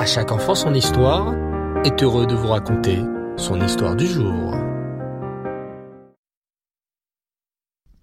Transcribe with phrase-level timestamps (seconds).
[0.00, 1.34] À chaque enfant son histoire
[1.84, 3.02] est heureux de vous raconter
[3.36, 4.54] son histoire du jour.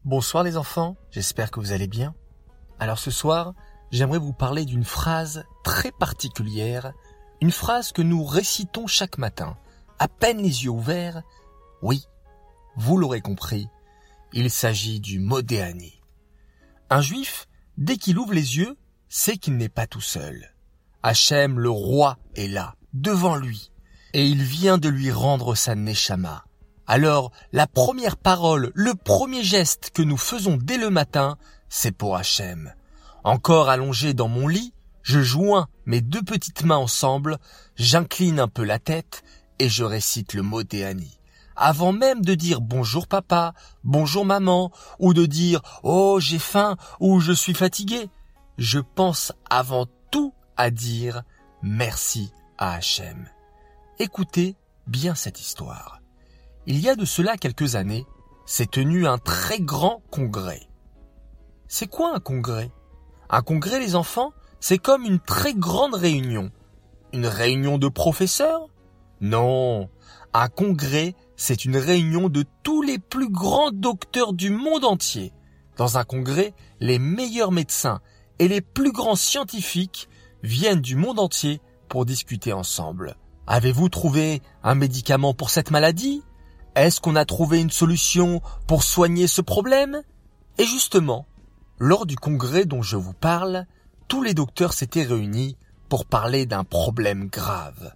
[0.06, 2.14] Bonsoir les enfants, j'espère que vous allez bien.
[2.78, 3.56] Alors ce soir,
[3.90, 6.94] j'aimerais vous parler d'une phrase très particulière,
[7.42, 9.58] une phrase que nous récitons chaque matin,
[9.98, 11.24] à peine les yeux ouverts.
[11.82, 12.06] Oui,
[12.76, 13.70] vous l'aurez compris,
[14.34, 16.00] il s'agit du Modéani.
[16.92, 18.78] Un juif, dès qu'il ouvre les yeux,
[19.10, 20.54] sait qu'il n'est pas tout seul.
[21.04, 23.72] Hachem le roi est là, devant lui,
[24.14, 26.44] et il vient de lui rendre sa Neshama.
[26.88, 31.38] Alors, la première parole, le premier geste que nous faisons dès le matin,
[31.70, 32.74] c'est pour Hachem.
[33.24, 37.38] Encore allongé dans mon lit, je joins mes deux petites mains ensemble,
[37.76, 39.24] j'incline un peu la tête
[39.60, 41.20] et je récite le mot Déani.
[41.56, 47.20] Avant même de dire bonjour papa, bonjour maman, ou de dire oh j'ai faim ou
[47.20, 48.10] je suis fatigué,
[48.58, 51.24] je pense avant tout à dire
[51.62, 53.30] merci à Hachem.
[54.00, 54.56] Écoutez
[54.88, 56.02] bien cette histoire.
[56.66, 58.06] Il y a de cela quelques années,
[58.46, 60.68] s'est tenu un très grand congrès.
[61.68, 62.72] C'est quoi un congrès?
[63.30, 66.52] Un congrès, les enfants, c'est comme une très grande réunion.
[67.14, 68.68] Une réunion de professeurs?
[69.22, 69.90] Non.
[70.34, 75.34] Un congrès, c'est une réunion de tous les plus grands docteurs du monde entier.
[75.78, 78.02] Dans un congrès, les meilleurs médecins
[78.40, 80.10] et les plus grands scientifiques
[80.44, 83.16] viennent du monde entier pour discuter ensemble.
[83.48, 86.24] Avez-vous trouvé un médicament pour cette maladie?
[86.76, 90.02] Est-ce qu'on a trouvé une solution pour soigner ce problème?
[90.58, 91.26] Et justement,
[91.80, 93.66] lors du congrès dont je vous parle,
[94.08, 95.58] tous les docteurs s'étaient réunis
[95.90, 97.94] pour parler d'un problème grave.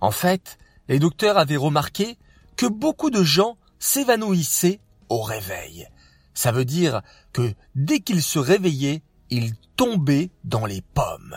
[0.00, 2.18] En fait, les docteurs avaient remarqué
[2.56, 5.88] que beaucoup de gens s'évanouissaient au réveil.
[6.34, 11.36] Ça veut dire que dès qu'ils se réveillaient, ils tombaient dans les pommes.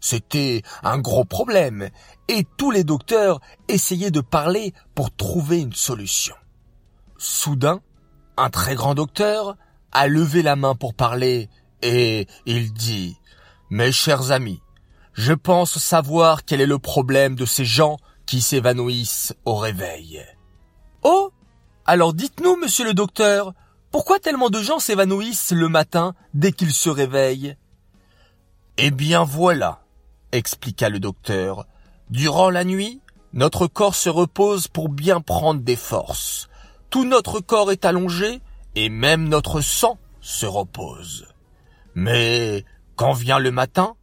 [0.00, 1.88] C'était un gros problème
[2.28, 6.34] et tous les docteurs essayaient de parler pour trouver une solution.
[7.16, 7.80] Soudain,
[8.36, 9.56] un très grand docteur
[9.92, 11.48] a levé la main pour parler
[11.82, 13.16] et il dit
[13.70, 14.62] Mes chers amis,
[15.14, 20.24] je pense savoir quel est le problème de ces gens qui s'évanouissent au réveil.
[21.02, 21.32] Oh
[21.86, 23.54] Alors dites-nous, monsieur le docteur,
[23.90, 27.56] pourquoi tellement de gens s'évanouissent le matin dès qu'ils se réveillent?
[28.76, 29.80] Eh bien voilà,
[30.32, 31.66] expliqua le docteur.
[32.10, 33.00] Durant la nuit,
[33.32, 36.48] notre corps se repose pour bien prendre des forces.
[36.90, 38.40] Tout notre corps est allongé
[38.74, 41.26] et même notre sang se repose.
[41.94, 42.64] Mais
[42.96, 43.94] quand vient le matin,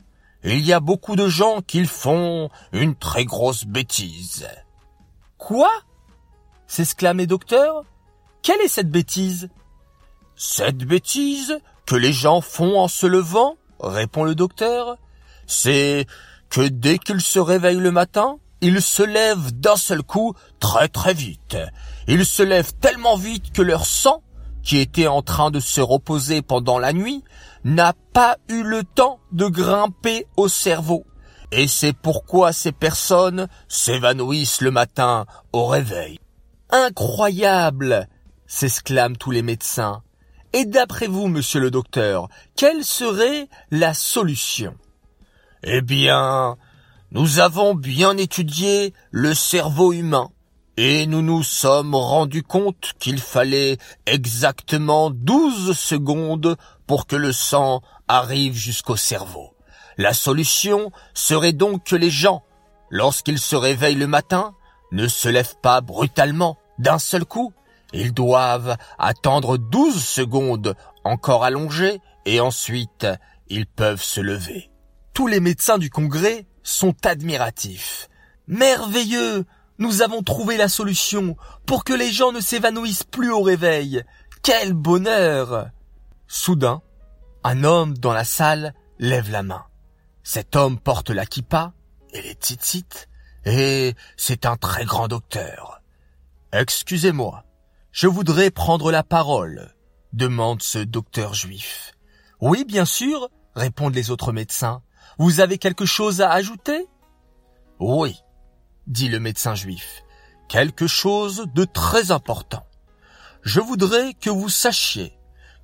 [0.43, 4.47] il y a beaucoup de gens qui font une très grosse bêtise.
[5.37, 5.71] Quoi?
[6.67, 7.83] s'exclame le docteur.
[8.41, 9.49] Quelle est cette bêtise?
[10.35, 14.97] Cette bêtise que les gens font en se levant, répond le docteur,
[15.47, 16.05] c'est
[16.49, 21.13] que dès qu'ils se réveillent le matin, ils se lèvent d'un seul coup très très
[21.13, 21.57] vite.
[22.07, 24.23] Ils se lèvent tellement vite que leur sang,
[24.63, 27.23] qui était en train de se reposer pendant la nuit,
[27.63, 31.05] n'a pas eu le temps de grimper au cerveau.
[31.51, 36.19] Et c'est pourquoi ces personnes s'évanouissent le matin au réveil.
[36.71, 38.07] Incroyable
[38.47, 40.01] s'exclament tous les médecins.
[40.53, 44.75] Et d'après vous, monsieur le docteur, quelle serait la solution?
[45.67, 46.57] Eh bien,
[47.11, 50.29] nous avons bien étudié le cerveau humain
[50.77, 56.55] et nous nous sommes rendus compte qu'il fallait exactement douze secondes
[56.85, 59.55] pour que le sang arrive jusqu'au cerveau.
[59.97, 62.43] La solution serait donc que les gens,
[62.91, 64.53] lorsqu'ils se réveillent le matin,
[64.91, 67.53] ne se lèvent pas brutalement d'un seul coup.
[67.91, 73.07] Ils doivent attendre douze secondes encore allongées et ensuite
[73.47, 74.69] ils peuvent se lever.
[75.15, 78.09] Tous les médecins du Congrès sont admiratifs.
[78.47, 79.45] Merveilleux
[79.77, 84.03] Nous avons trouvé la solution pour que les gens ne s'évanouissent plus au réveil.
[84.43, 85.69] Quel bonheur
[86.27, 86.81] Soudain,
[87.45, 89.63] un homme dans la salle lève la main.
[90.21, 91.71] Cet homme porte la kippa
[92.11, 93.07] et les tzitzit,
[93.45, 95.81] et c'est un très grand docteur.
[96.51, 97.45] Excusez-moi,
[97.93, 99.73] je voudrais prendre la parole,
[100.11, 101.93] demande ce docteur juif.
[102.41, 104.81] Oui, bien sûr, répondent les autres médecins.
[105.17, 106.87] Vous avez quelque chose à ajouter?
[107.79, 108.17] Oui,
[108.87, 110.03] dit le médecin juif,
[110.47, 112.65] quelque chose de très important.
[113.41, 115.13] Je voudrais que vous sachiez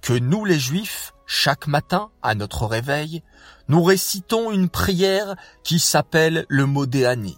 [0.01, 3.23] que nous les juifs, chaque matin, à notre réveil,
[3.67, 7.37] nous récitons une prière qui s'appelle le Modéani.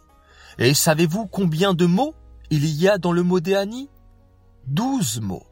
[0.58, 2.16] Et savez-vous combien de mots
[2.50, 3.90] il y a dans le Modéani
[4.68, 5.46] Douze mots.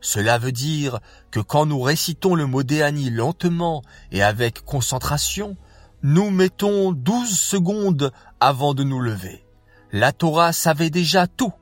[0.00, 1.00] Cela veut dire
[1.30, 3.82] que quand nous récitons le Modéani lentement
[4.12, 5.56] et avec concentration,
[6.04, 9.42] nous mettons douze secondes avant de nous lever.
[9.90, 11.54] La Torah savait déjà tout.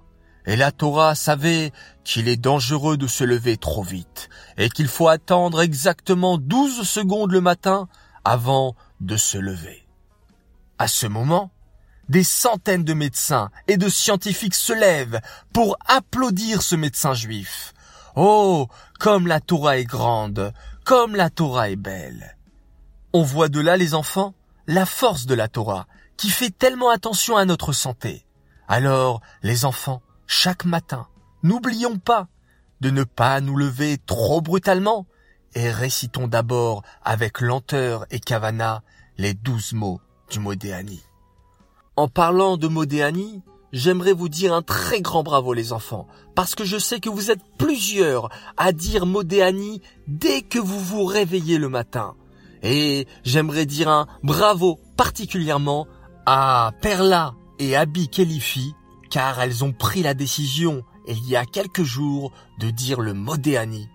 [0.46, 1.70] Et la Torah savait
[2.02, 4.28] qu'il est dangereux de se lever trop vite
[4.58, 7.86] et qu'il faut attendre exactement douze secondes le matin
[8.24, 9.86] avant de se lever.
[10.76, 11.52] À ce moment,
[12.08, 15.20] des centaines de médecins et de scientifiques se lèvent
[15.52, 17.74] pour applaudir ce médecin juif.
[18.16, 18.66] Oh,
[18.98, 20.52] comme la Torah est grande,
[20.84, 22.36] comme la Torah est belle.
[23.14, 24.32] On voit de là, les enfants,
[24.66, 25.86] la force de la Torah,
[26.16, 28.24] qui fait tellement attention à notre santé.
[28.68, 31.08] Alors, les enfants, chaque matin,
[31.42, 32.28] n'oublions pas
[32.80, 35.06] de ne pas nous lever trop brutalement
[35.54, 38.82] et récitons d'abord avec lenteur et kavana
[39.18, 40.00] les douze mots
[40.30, 41.02] du Modéani.
[41.96, 43.42] En parlant de Modéani,
[43.72, 47.30] j'aimerais vous dire un très grand bravo les enfants, parce que je sais que vous
[47.30, 52.14] êtes plusieurs à dire Modéani dès que vous vous réveillez le matin.
[52.62, 55.86] Et j'aimerais dire un bravo particulièrement
[56.26, 58.74] à Perla et Abi Kelifi,
[59.10, 63.88] car elles ont pris la décision il y a quelques jours de dire le Modéani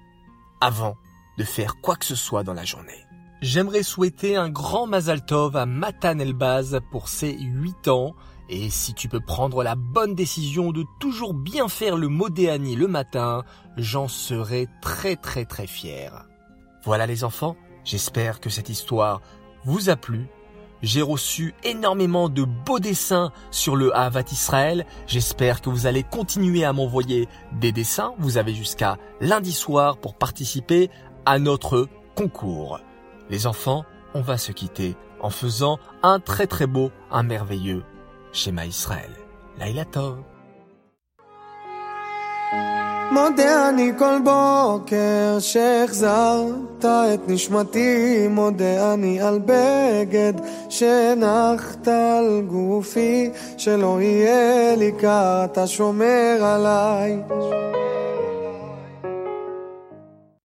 [0.60, 0.96] avant
[1.38, 3.06] de faire quoi que ce soit dans la journée.
[3.42, 8.16] J'aimerais souhaiter un grand Mazal Tov à Matan Elbaz pour ses 8 ans.
[8.50, 12.88] Et si tu peux prendre la bonne décision de toujours bien faire le Modéani le
[12.88, 13.44] matin,
[13.76, 16.26] j'en serai très très très fier.
[16.84, 17.56] Voilà les enfants,
[17.88, 19.22] j'espère que cette histoire
[19.66, 20.28] vous a plu.
[20.84, 24.86] J'ai reçu énormément de beaux dessins sur le Havat Israël.
[25.08, 28.14] J'espère que vous allez continuer à m'envoyer des dessins.
[28.20, 30.92] Vous avez jusqu'à lundi soir pour participer
[31.26, 32.80] à notre concours.
[33.32, 37.84] Les enfants, on va se quitter en faisant un très très beau, un merveilleux
[38.32, 39.10] schéma Israël.
[39.58, 40.20] Laila Tov.
[43.18, 50.34] מודה אני כל בוקר שהחזרת את נשמתי, מודה אני על בגד
[50.70, 57.18] שהנחת על גופי, שלא יהיה לי קר, אתה שומר עליי.